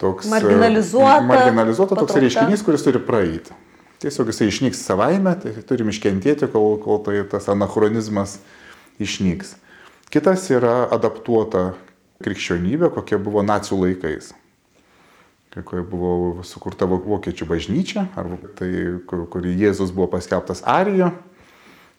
[0.00, 3.52] toks marginalizuota, marginalizuota toks reiškinys, kuris turi praeiti.
[4.00, 8.61] Tiesiog jisai išnyks savaime, tai turim iškentėti, kol, kol tai tas anachronizmas uh,
[9.04, 9.56] išnyks.
[10.12, 11.72] Kitas yra adaptuota
[12.22, 14.32] krikščionybė, kokia buvo nacijų laikais.
[15.52, 18.70] Kai buvo sukurta vokiečių bažnyčia, arba tai,
[19.08, 21.10] kur, kur Jėzus buvo paskelbtas Arijo,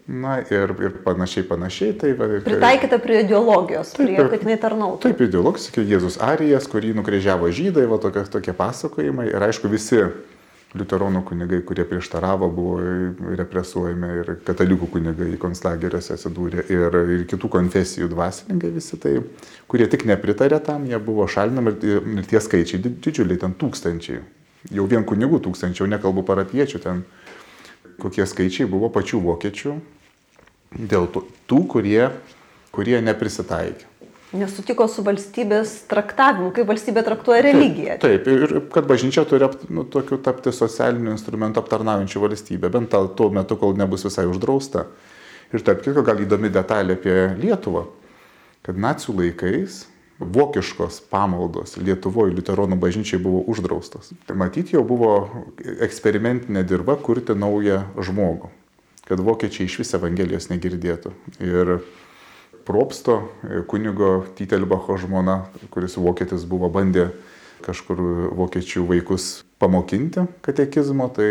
[0.08, 1.94] Na ir, ir panašiai, panašiai.
[1.96, 2.10] Tai,
[2.44, 5.00] Pritaikyta prie ideologijos, taip, prie kad jinai tarnautų.
[5.06, 9.30] Taip, ideologijos, kaip Jėzus Arijas, kurį nukryžiavo žydai, va tokie, tokie pasakojimai.
[9.32, 10.02] Ir aišku, visi
[10.78, 18.10] liuteronų kunigai, kurie prieštaravo, buvo represuojami ir katalikų kunigai konclageriuose atsidūrė ir, ir kitų konfesijų
[18.12, 19.20] dvasininkai visi tai,
[19.70, 24.24] kurie tik nepritarė tam, jie buvo šalinami ir, ir tie skaičiai didžiuliai, ten tūkstančiai.
[24.74, 27.06] Jau vien kunigų tūkstančių, nekalbu parapiečių, ten
[28.02, 29.78] kokie skaičiai buvo pačių vokiečių
[30.90, 32.08] dėl tų, kurie,
[32.74, 33.93] kurie neprisitaikė
[34.38, 37.98] nesutiko su valstybės traktavimu, kaip valstybė traktuoja religiją.
[38.02, 43.12] Taip, taip ir kad bažnyčia turi nu, tokiu tapti socialiniu instrumentu aptarnaujančiu valstybę, bent tal,
[43.18, 44.88] tuo metu, kol nebus visai uždrausta.
[45.54, 47.86] Ir tarp kitko, gal įdomi detalė apie Lietuvą,
[48.66, 49.84] kad nacijų laikais
[50.24, 54.12] vokiškos pamaldos Lietuvoje liuteronų bažnyčiai buvo uždraustos.
[54.28, 55.14] Tai matyti jau buvo
[55.84, 58.50] eksperimentinė dirba kurti naują žmogų,
[59.10, 61.14] kad vokiečiai iš vis Evangelijos negirdėtų.
[61.44, 61.76] Ir
[62.66, 67.10] Propsto, e, kunigo Titelbacho žmona, kuris vokietis buvo bandė
[67.64, 68.00] kažkur
[68.36, 71.28] vokiečių vaikus pamokinti katekizmo, tai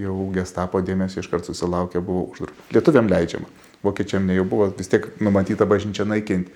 [0.00, 2.68] jau gestapo dėmesio iškart susilaukė, buvo uždrausta.
[2.74, 3.48] Lietuviam leidžiama,
[3.84, 6.52] vokiečiam ne jau buvo vis tiek numatyta bažnyčia naikinti.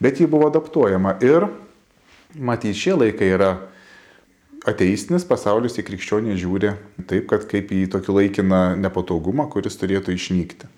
[0.00, 1.48] Bet ji buvo adaptuojama ir
[2.36, 3.50] matyti šie laikai yra
[4.68, 6.72] ateistinis pasaulis į krikščionį žiūri
[7.08, 10.68] taip, kad kaip į tokį laikiną nepatogumą, kuris turėtų išnykti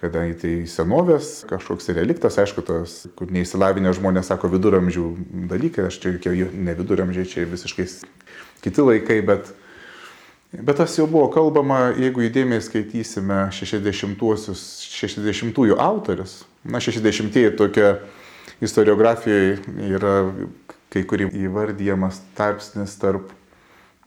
[0.00, 5.04] kadangi tai senovės kažkoks reliktas, aišku, tas, kur neįsilavinę žmonės sako viduramžių
[5.50, 7.86] dalykai, aš čia jokie ne viduramžiai, čia visiškai
[8.64, 9.52] kiti laikai, bet,
[10.54, 17.96] bet tas jau buvo kalbama, jeigu įdėmiai skaitysime 60-ųjų 60 autorius, na 60-ieji tokia
[18.64, 19.58] istoriografijoje
[19.94, 20.16] yra
[20.94, 23.32] kai kurį įvardyjamas tarpsnis tarp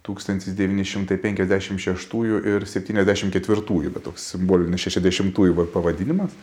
[0.08, 2.15] 1956
[2.54, 6.34] ir 74, bet toks simbolinis 60-ųjų pavadinimas.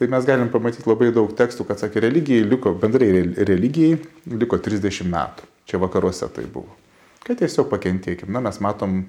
[0.00, 3.10] Tai mes galim pamatyti labai daug tekstų, kad sakė, religijai liko, bendrai
[3.44, 3.98] religijai
[4.32, 5.44] liko 30 metų.
[5.68, 6.72] Čia vakaruose tai buvo.
[7.20, 8.32] Kad tiesiog pakentėkim.
[8.32, 9.02] Na, mes matom,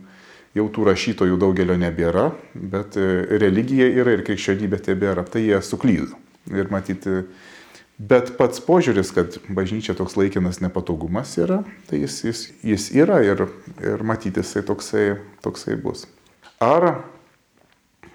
[0.57, 5.23] jau tų rašytojų daugelio nebėra, bet e, religija yra ir krikščionybė tebėra.
[5.23, 6.19] Tai jie suklydo.
[6.51, 7.21] Ir matyti,
[8.01, 13.43] Bet pats požiūris, kad bažnyčia toks laikinas nepatogumas yra, tai jis, jis, jis yra ir,
[13.83, 15.03] ir matyti jisai toksai,
[15.45, 16.07] toksai bus.
[16.63, 17.03] Ar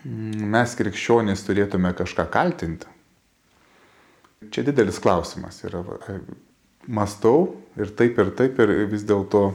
[0.02, 2.88] mes krikščionys turėtume kažką kaltinti?
[4.50, 5.84] Čia didelis klausimas yra.
[6.86, 9.48] Mastau ir taip ir taip ir vis dėlto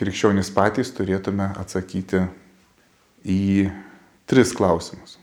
[0.00, 2.22] krikščionys patys turėtume atsakyti
[3.28, 3.68] į
[4.30, 5.18] tris klausimus.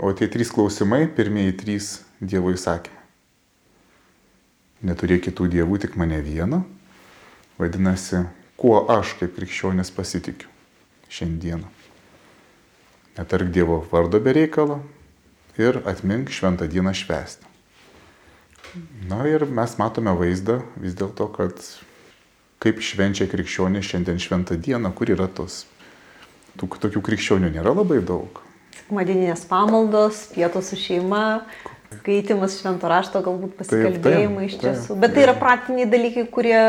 [0.00, 1.90] O tie trys klausimai, pirmieji trys
[2.22, 3.00] Dievo įsakymą.
[4.86, 6.62] Neturėk kitų dievų, tik mane vieną.
[7.58, 8.24] Vadinasi,
[8.58, 10.50] kuo aš kaip krikščionis pasitikiu
[11.10, 11.66] šiandieną.
[13.18, 14.80] Netark Dievo vardo be reikalo
[15.58, 17.50] ir atmink šventą dieną švęsti.
[19.10, 21.58] Na ir mes matome vaizdą vis dėlto, kad
[22.62, 25.66] kaip švenčia krikščionė šiandien šventą dieną, kur yra tos.
[26.56, 28.40] Tų, tokių krikščionių nėra labai daug.
[28.78, 31.42] Sekmadieninės pamaldos, pietos su šeima,
[31.98, 34.96] Skaitimas švento rašto, galbūt pasikalbėjimai iš tiesų.
[35.02, 36.62] Bet tai yra praktiniai dalykai, kurie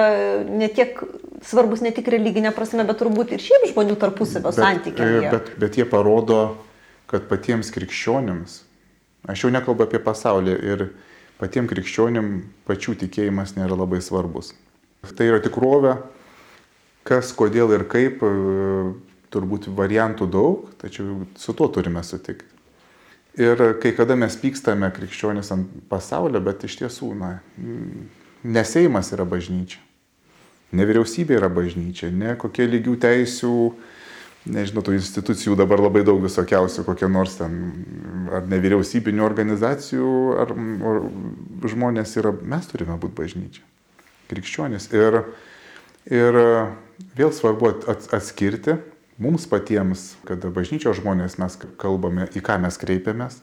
[0.49, 0.99] netiek
[1.43, 5.23] svarbus ne tik religinė prasme, bet turbūt ir šiaip žmonių tarpusavio santykiai.
[5.23, 6.41] Bet, bet, bet jie parodo,
[7.11, 8.61] kad patiems krikščionims,
[9.29, 10.85] aš jau nekalbu apie pasaulį, ir
[11.41, 12.33] patiems krikščionim
[12.69, 14.53] pačių tikėjimas nėra labai svarbus.
[15.03, 15.97] Tai yra tikrovė,
[17.07, 18.23] kas, kodėl ir kaip,
[19.33, 22.52] turbūt variantų daug, tačiau su tuo turime sutikti.
[23.33, 27.31] Ir kai kada mes pykstame krikščionis ant pasaulio, bet iš tiesų, na,
[28.45, 29.81] neseimas yra bažnyčia.
[30.73, 33.55] Ne vyriausybė yra bažnyčia, ne kokie lygių teisių,
[34.53, 37.57] nežinau, tų institucijų dabar labai daug visokiausių, kokie nors ten,
[38.33, 40.53] ar nevyriausybinių organizacijų, ar,
[40.91, 41.03] ar
[41.73, 43.65] žmonės yra, mes turime būti bažnyčia.
[44.29, 44.89] Krikščionis.
[44.93, 45.21] Ir,
[46.09, 46.41] ir
[47.17, 47.79] vėl svarbu
[48.13, 48.77] atskirti
[49.23, 53.39] mums patiems, kada bažnyčios žmonės mes kalbame, į ką mes kreipiamės.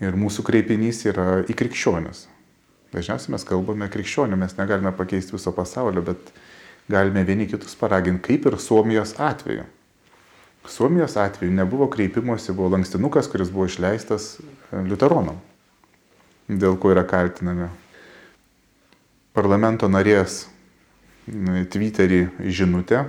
[0.00, 2.26] Ir mūsų kreipinys yra į krikščionius.
[2.94, 6.30] Dažniausiai mes kalbame krikščionių, mes negalime pakeisti viso pasaulio, bet
[6.88, 9.66] galime vieni kitus paraginti, kaip ir Suomijos atveju.
[10.68, 15.38] Suomijos atveju nebuvo kreipimosi, buvo lankstinukas, kuris buvo išleistas e, liuteronam,
[16.48, 17.70] dėl ko yra kaltinami.
[19.36, 20.46] Parlamento narės
[21.28, 23.02] Twitterį žinutę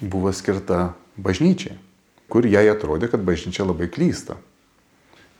[0.00, 1.76] buvo skirta bažnyčiai,
[2.32, 4.36] kur jai atrodė, kad bažnyčia labai klysta.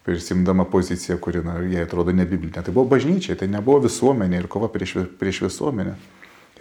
[0.07, 2.62] Prisimdama poziciją, kuri na, jai atrodo nebiblinė.
[2.62, 5.97] Tai buvo bažnyčia, tai nebuvo visuomenė ir kova prieš, prieš visuomenę.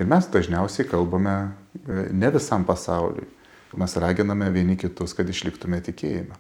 [0.02, 3.30] Ir mes dažniausiai kalbame e, ne visam pasauliui.
[3.76, 6.38] Mes raginame vieni kitus, kad išliktume tikėjime.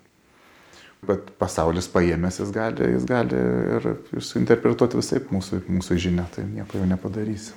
[1.06, 3.38] Bet pasaulis paėmęs jis gali, jis gali
[3.78, 3.90] ir,
[4.24, 7.54] suinterpretuoti visai mūsų, mūsų žinią, tai nieko jau nepadarysi.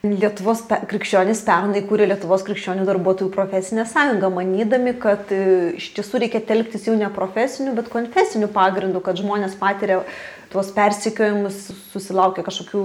[0.00, 5.40] Lietuvos krikščionys pernai kūrė Lietuvos krikščionių darbuotojų profesinę sąjungą, manydami, kad e,
[5.76, 9.98] iš tiesų reikia telktis jau ne profesinių, bet konfesinių pagrindų, kad žmonės patiria
[10.48, 12.84] tuos persikiojimus, susilaukia kažkokių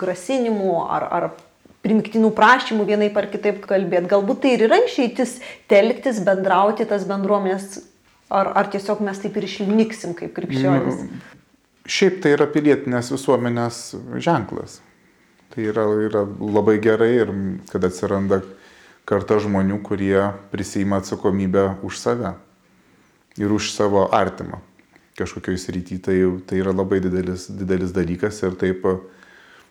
[0.00, 1.28] grasinimų ar, ar
[1.84, 4.08] primiktinų prašymų vienai par kitaip kalbėti.
[4.14, 5.36] Galbūt tai ir yra išeitis
[5.68, 7.82] telktis, bendrauti tas bendruomenės,
[8.32, 11.04] ar, ar tiesiog mes taip ir išliksim kaip krikščionys.
[11.04, 11.22] Nu,
[11.84, 13.84] šiaip tai yra pilietinės visuomenės
[14.24, 14.80] ženklas
[15.56, 17.30] Tai yra, yra labai gerai ir
[17.72, 18.42] kad atsiranda
[19.08, 20.18] karta žmonių, kurie
[20.52, 22.34] prisima atsakomybę už save
[23.40, 24.60] ir už savo artimą
[25.16, 25.96] kažkokioj srity.
[26.04, 28.84] Tai, tai yra labai didelis, didelis dalykas ir taip,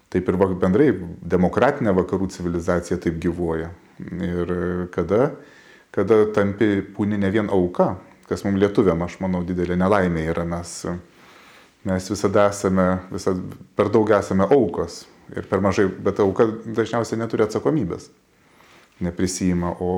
[0.09, 0.89] taip ir bendrai
[1.21, 3.69] demokratinė vakarų civilizacija taip gyvuoja.
[4.25, 4.57] Ir
[4.89, 5.35] kada,
[5.93, 10.79] kada tampi pūni ne vien auka, kas mums lietuviam, aš manau, didelė nelaimė yra, mes,
[11.85, 17.45] mes visada esame, visada per daug esame aukos ir per mažai, bet auka dažniausiai neturi
[17.45, 18.09] atsakomybės,
[19.03, 19.91] neprisijima, o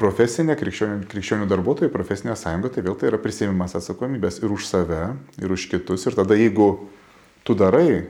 [0.00, 5.02] profesinė krikščionių, krikščionių darbuotojai, profesinė sąjunga, tai vėl tai yra prisėmimas atsakomybės ir už save,
[5.38, 6.06] ir už kitus.
[6.08, 6.72] Ir tada jeigu
[7.46, 8.08] tu darai,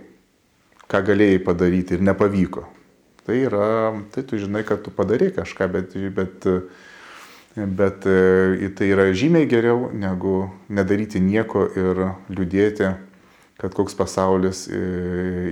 [0.88, 2.64] ką galėjai padaryti ir nepavyko,
[3.26, 3.68] tai yra,
[4.14, 6.48] tai tu žinai, kad tu padarai kažką, bet, bet,
[7.80, 8.08] bet
[8.78, 12.92] tai yra žymiai geriau negu nedaryti nieko ir liūdėti
[13.62, 14.79] kad koks pasaulis e,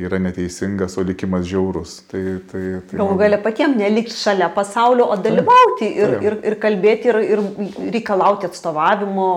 [0.03, 1.93] yra neteisingas, o likimas žiaurus.
[2.11, 6.25] Tai, tai, tai Galų galia patiems nelikti šalia pasaulio, o dalyvauti taip, ir, taip.
[6.27, 7.45] ir, ir kalbėti, ir, ir
[7.95, 9.29] reikalauti atstovavimo,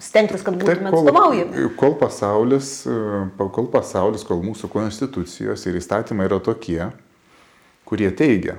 [0.00, 1.66] stengtis, kad būtume kol, atstovaujami.
[1.82, 2.96] Kol pasaulis, e,
[3.36, 6.80] kol pasaulis, kol mūsų konstitucijos ir įstatymai yra tokie,
[7.88, 8.56] kurie teigia,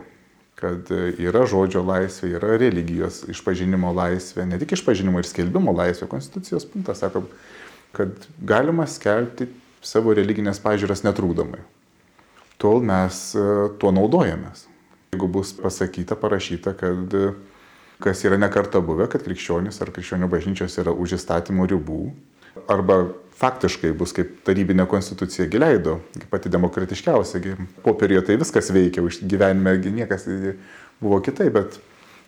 [0.59, 6.69] kad yra žodžio laisvė, yra religijos išpažinimo laisvė, ne tik išpažinimo ir skelbimo laisvė, konstitucijos
[6.69, 7.25] punktas sako,
[7.95, 9.49] kad galima skelbti
[9.81, 11.61] savo religinės pažiūras netrūkdomai.
[12.59, 13.45] Tol mes e,
[13.79, 14.65] tuo naudojamės.
[15.13, 17.31] Jeigu bus pasakyta, parašyta, kad e,
[18.03, 22.01] kas yra nekarta buvę, kad krikščionis ar krikščionių bažnyčios yra už įstatymų ribų,
[22.67, 22.99] arba
[23.39, 25.99] faktiškai bus kaip tarybinė konstitucija gileido,
[26.31, 30.27] pati demokratiškiausia, popierioje tai viskas veikia, gyvenime niekas
[30.99, 31.79] buvo kitaip, bet,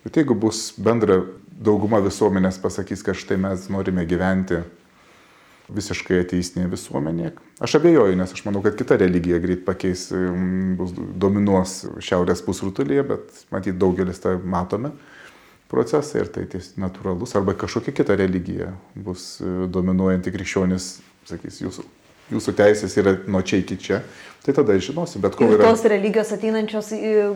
[0.05, 1.19] bet jeigu bus bendra
[1.51, 4.61] dauguma visuomenės pasakys, kad štai mes norime gyventi
[5.75, 7.31] visiškai ateistinė visuomenė.
[7.63, 10.09] Aš abejoju, nes aš manau, kad kita religija greit pakeis,
[10.79, 14.93] bus dominuos šiaurės pusrutulyje, bet matyt daugelis tą matome
[15.71, 20.87] procesą ir tai tiesiog natūralus, arba kažkokia kita religija bus e, dominuojanti krikščionis,
[21.29, 21.85] sakys, jūsų
[22.31, 24.01] jūsų teisės yra nuo čia iki čia,
[24.45, 25.69] tai tada žinosi, bet kol yra.
[25.69, 26.91] Tos religijos ateinančios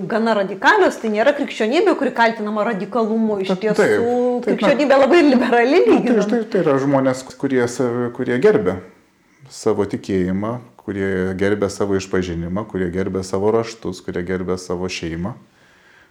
[0.09, 3.39] gana radikalios, tai nėra krikščionybė, kuri kaltinama radikalumu.
[3.45, 5.81] Iš tiesų, taip, taip, krikščionybė labai liberali.
[5.87, 7.63] Na, tai, tai, tai yra žmonės, kurie,
[8.17, 8.79] kurie gerbė
[9.53, 15.35] savo tikėjimą, kurie gerbė savo išpažinimą, kurie gerbė savo raštus, kurie gerbė savo šeimą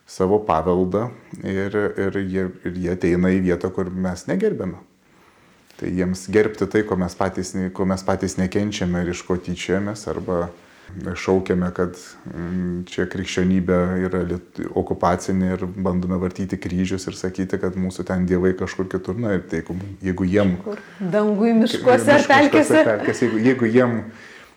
[0.07, 1.09] savo paveldą
[1.43, 4.77] ir, ir, jie, ir jie ateina į vietą, kur mes negerbėme.
[5.79, 10.07] Tai jiems gerbti tai, ko mes patys, ko mes patys nekenčiame ir iš ko tyčiamės,
[10.13, 10.47] arba
[11.19, 11.97] šaukiame, kad
[12.29, 14.21] mm, čia krikščionybė yra
[14.79, 19.19] okupacinė ir bandome vartyti kryžius ir sakyti, kad mūsų ten dievai kažkur kitur.
[19.19, 19.65] Na ir tai,
[20.05, 20.57] jeigu jiem...
[21.01, 22.85] Dangui miškuose ar pelkėse.
[22.87, 23.97] pelkėse jeigu, jeigu jiem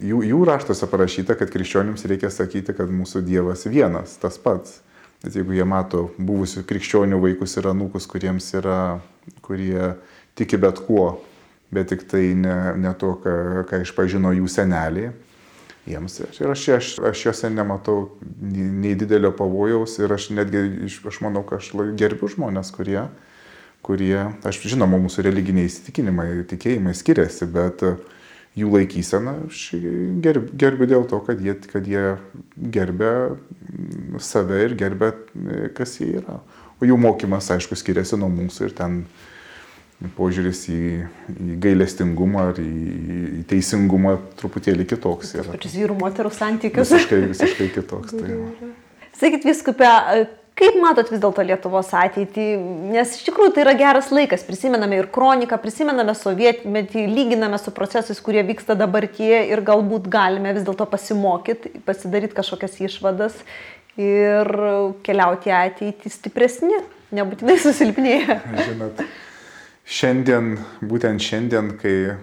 [0.03, 4.81] jų, jų raštuose parašyta, kad krikščionims reikia sakyti, kad mūsų dievas vienas, tas pats.
[5.23, 8.99] Bet jeigu jie mato buvusių krikščionių vaikus ir anūkus, kuriems yra,
[9.41, 9.95] kurie
[10.37, 11.17] tiki bet kuo,
[11.73, 13.37] bet tik tai ne, ne to, ką,
[13.69, 15.13] ką išpažino jų seneliai.
[15.87, 16.17] Jiems.
[16.19, 18.09] Ir aš, aš, aš juose nematau
[18.43, 23.05] nei didelio pavojaus ir aš netgi, aš manau, kad aš gerbiu žmonės, kurie,
[23.87, 27.85] kurie, aš žinoma, mūsų religiniai įsitikinimai, tikėjimai skiriasi, bet
[28.57, 29.63] jų laikysena aš
[30.25, 32.17] gerbiu, gerbiu dėl to, kad jie, kad jie
[32.75, 33.13] gerbia
[34.19, 35.13] save ir gerbia,
[35.77, 36.41] kas jie yra.
[36.81, 38.99] O jų mokymas, aišku, skiriasi nuo mūsų ir ten
[40.17, 40.79] požiūris į,
[41.33, 42.71] į gailestingumą ar į,
[43.41, 45.55] į teisingumą truputėlį kitoks yra.
[45.55, 46.91] Pačius vyrų moterų santykius.
[46.93, 48.13] Visiškai, visiškai kitoks.
[48.13, 48.73] Tai.
[49.17, 49.89] Sakykit, viskupė,
[50.57, 52.45] kaip matot vis dėlto Lietuvos ateitį,
[52.93, 58.21] nes iš tikrųjų tai yra geras laikas, prisimename ir kroniką, prisimename sovietmetį, lyginame su procesais,
[58.21, 63.41] kurie vyksta dabartyje ir galbūt galime vis dėlto pasimokyti, pasidaryti kažkokias išvadas
[63.97, 64.53] ir
[65.05, 66.83] keliauti ateitį stipresni,
[67.17, 68.37] nebūtinai susilpnėję.
[68.67, 69.01] Žinot,
[69.87, 72.15] Šiandien, būtent šiandien, kai e,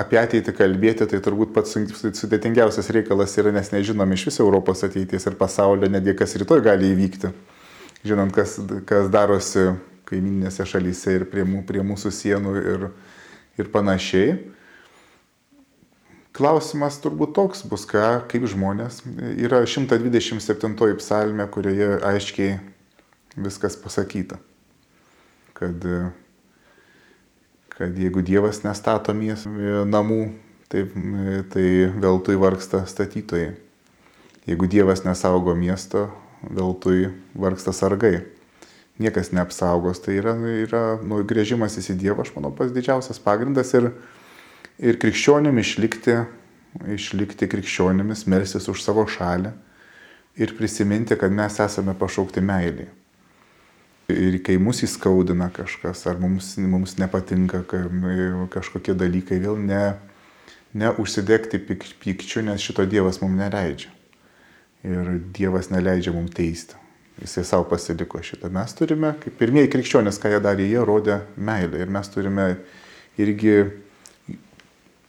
[0.00, 1.76] apie ateitį kalbėti, tai turbūt pats
[2.16, 6.88] sudėtingiausias reikalas yra, nes nežinom iš viso Europos ateities ir pasaulio, netgi kas rytoj gali
[6.94, 7.34] įvykti.
[8.06, 8.56] Žinant, kas,
[8.88, 9.74] kas darosi
[10.08, 12.90] kaiminėse šalyse ir prie, prie mūsų sienų ir,
[13.60, 14.38] ir panašiai.
[16.36, 19.02] Klausimas turbūt toks bus, ką, kaip žmonės.
[19.36, 22.56] Yra 127 psalmė, kurioje aiškiai
[23.36, 24.40] viskas pasakyta.
[25.56, 25.84] Kad,
[27.76, 29.44] kad jeigu Dievas nestato mies,
[29.86, 30.20] namų,
[30.72, 30.86] tai,
[31.52, 31.66] tai
[32.00, 33.54] veltui vargsta statytojai.
[34.46, 36.06] Jeigu Dievas nesaugo miesto,
[36.46, 38.20] veltui vargsta sargai.
[39.02, 40.00] Niekas neapsaugos.
[40.00, 40.32] Tai yra,
[40.64, 43.90] yra nu, grėžimasis į Dievą, aš manau, pas didžiausias pagrindas ir
[44.78, 46.18] ir krikščionim išlikti,
[46.96, 49.52] išlikti krikščionimis, melsis už savo šalį
[50.36, 52.90] ir prisiminti, kad mes esame pašaukti meiliai.
[54.12, 57.64] Ir kai mus įskaudina kažkas, ar mums, mums nepatinka
[58.52, 59.96] kažkokie dalykai, vėl ne,
[60.78, 63.90] neužsidegti pyk, pykčiu, nes šito Dievas mums neleidžia.
[64.86, 66.78] Ir Dievas neleidžia mums teisti.
[67.18, 68.50] Jisai savo pasiliko šitą.
[68.52, 71.80] Mes turime, kaip pirmieji krikščionys, ką jie darė, jie rodė meilę.
[71.80, 72.46] Ir mes turime
[73.18, 73.56] irgi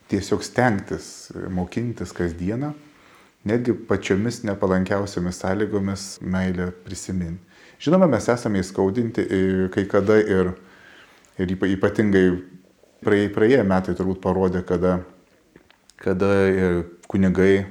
[0.10, 2.72] tiesiog stengtis mokintis kasdieną,
[3.48, 7.47] netgi pačiomis nepalankiausiamis sąlygomis meilę prisiminti.
[7.84, 9.26] Žinoma, mes esame įskaudinti
[9.74, 10.54] kai kada ir,
[11.38, 12.26] ir ypatingai
[13.06, 15.00] praėję, praėję metai turbūt parodė, kada,
[16.02, 16.32] kada
[17.12, 17.68] kunigai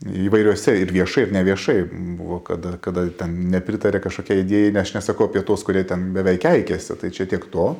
[0.00, 1.78] įvairiuose ir viešai, ir neviešai
[2.18, 6.40] buvo, kada, kada ten nepritarė kažkokia idėja, nes aš nesakau apie tos, kurie ten beveik
[6.46, 7.74] keikėsi, tai čia tiek to,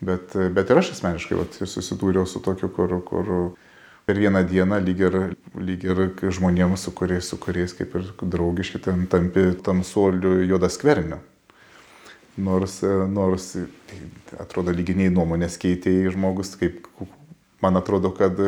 [0.00, 3.30] Bet, bet ir aš asmeniškai vat, susidūriau su tokiu, kur, kur
[4.08, 5.16] per vieną dieną lyg ir,
[5.60, 5.98] lyg ir
[6.32, 11.18] žmonėms, su kuriais, su kuriais kaip ir draugiški, ten tampi tamsuoliu juodas kverniu.
[12.40, 12.78] Nors,
[13.12, 14.00] nors tai
[14.40, 16.88] atrodo lyginiai nuomonės keitėjai žmogus, kaip
[17.60, 18.40] man atrodo, kad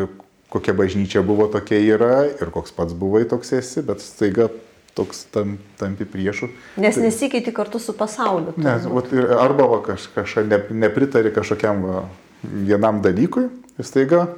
[0.49, 4.49] kokia bažnyčia buvo, tokia yra ir koks pats buvai, toks esi, bet staiga
[4.97, 6.49] toks tam, tampi priešų.
[6.81, 8.57] Nes tai, nesikeiti kartu su pasauliu.
[8.57, 12.07] Nes, vat, arba va, kaž, kažką ne, nepritari kažkokiam va,
[12.43, 14.31] vienam dalykui ir staiga.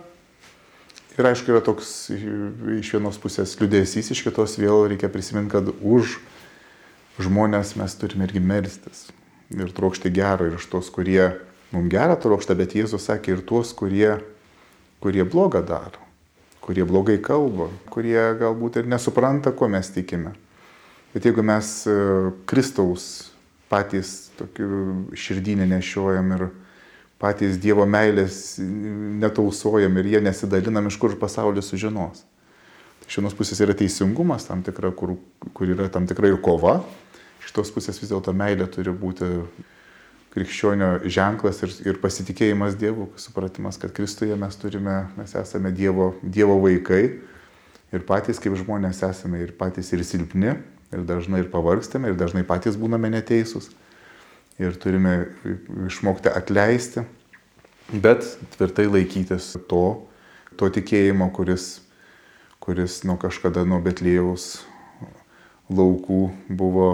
[1.12, 6.16] Ir aišku, yra toks iš vienos pusės liūdėsys, iš kitos vėl reikia prisiminti, kad už
[7.20, 9.10] žmonės mes turime irgi melstis.
[9.52, 11.34] Ir trokšti gero ir iš tos, kurie
[11.74, 14.16] mums gerą trokšta, bet Jėzus sakė ir tuos, kurie,
[15.04, 16.00] kurie blogą daro
[16.62, 20.32] kurie blogai kalba, kurie galbūt ir nesupranta, ko mes tikime.
[21.12, 21.94] Bet jeigu mes e,
[22.48, 23.06] Kristaus
[23.72, 26.46] patys tokių širdinį nešiojam ir
[27.22, 32.24] patys Dievo meilės netausojam ir jie nesidalinam, iš kur pasaulis sužinos.
[33.06, 35.14] Iš vienos pusės yra teisingumas tam tikra, kur,
[35.54, 36.80] kur yra tam tikra ir kova,
[37.42, 39.28] iš tos pusės vis dėlto meilė turi būti
[40.32, 46.56] krikščionio ženklas ir, ir pasitikėjimas Dievu, supratimas, kad Kristuje mes turime, mes esame Dievo, dievo
[46.62, 47.02] vaikai
[47.92, 50.56] ir patys kaip žmonės esame ir patys ir silpni,
[50.92, 53.68] ir dažnai ir pavargstame, ir dažnai patys būname neteisūs.
[54.62, 55.14] Ir turime
[55.88, 57.02] išmokti atleisti,
[57.90, 59.84] bet tvirtai laikytis to,
[60.60, 61.80] to tikėjimo, kuris,
[62.62, 64.60] kuris nuo kažkada nuo Betlėjaus
[65.72, 66.22] laukų
[66.52, 66.90] buvo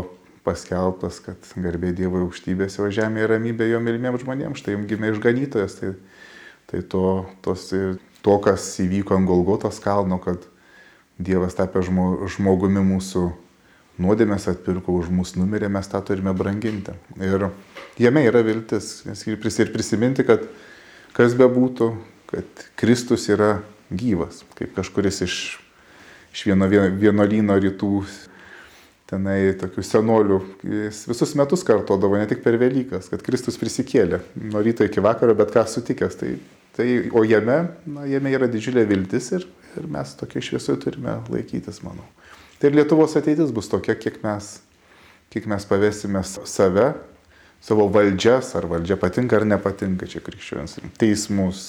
[0.46, 5.76] paskelbtas, kad garbė Dievo aukštybėse, o žemėje ramybė jo mylimiems žmonėms, štai jums gimė išganytojas.
[5.80, 5.92] Tai,
[6.70, 7.02] tai to,
[7.44, 7.66] tos,
[8.24, 10.46] to, kas įvyko ant Golgotos kalno, kad
[11.18, 13.28] Dievas tapė žmogumi mūsų
[14.02, 16.94] nuodėmės atpirko už mus numirė, mes tą turime branginti.
[17.18, 17.48] Ir
[18.00, 20.46] jame yra viltis ir prisiminti, kad
[21.16, 21.92] kas be būtų,
[22.30, 23.58] kad Kristus yra
[23.90, 25.36] gyvas, kaip kažkuris iš,
[26.34, 27.92] iš vieno vienolyno rytų
[29.08, 30.38] tenai tokių senolių,
[30.84, 35.36] jis visus metus kartodavo, ne tik per Velykas, kad Kristus prisikėlė nuo ryto iki vakaro,
[35.38, 36.18] bet ką sutikęs.
[36.20, 36.34] Tai,
[36.76, 37.58] tai, o jame,
[37.88, 39.48] na, jame yra didžiulė viltis ir,
[39.80, 42.04] ir mes tokia šviesoje turime laikytis, manau.
[42.58, 44.56] Tai ir Lietuvos ateitis bus tokia, kiek mes,
[45.30, 46.88] kiek mes pavėsime save,
[47.62, 51.60] savo valdžias, ar valdžia patinka ar nepatinka čia krikščionis, teismus,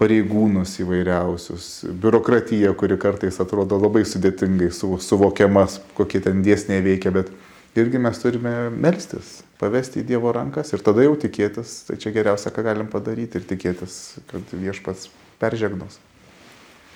[0.00, 7.32] pareigūnus įvairiausius, biurokratiją, kuri kartais atrodo labai sudėtingai suvokiamas, kokie ten dėsniai veikia, bet
[7.76, 12.52] irgi mes turime melstis, pavesti į Dievo rankas ir tada jau tikėtis, tai čia geriausia,
[12.52, 15.08] ką galim padaryti ir tikėtis, kad viešpats
[15.40, 16.00] peržegnos.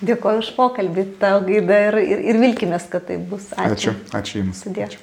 [0.01, 3.51] Dėkoju už pokalbį, tau gaida ir, ir, ir vilkimės, kad tai bus.
[3.53, 3.93] Ačiū.
[3.93, 4.63] Ačiū, ačiū Jums.
[4.71, 5.03] Ačiū.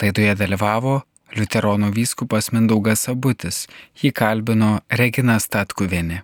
[0.00, 1.02] Laidoje dalyvavo
[1.36, 3.64] Liuteronų vyskupas Mindaugas Abutis,
[4.00, 6.22] jį kalbino Regina Statkuvienė.